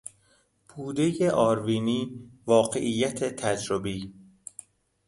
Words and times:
بودهی 0.69 1.29
آروینی، 1.29 2.29
واقعیت 2.45 3.23
تجربی 3.23 4.13